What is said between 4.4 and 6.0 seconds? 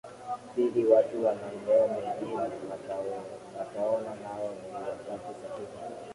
ni wakati sahihi